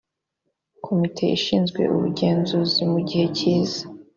komite 0.85 1.23
ishinzwe 1.37 1.81
ubugenzuzi 1.95 2.81
mu 2.91 2.99
gihe 3.07 3.25
cyiza 3.37 3.81